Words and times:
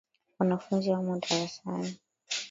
Wanafunzi 0.39 0.87
wamo 0.93 1.13
darasani. 1.21 1.91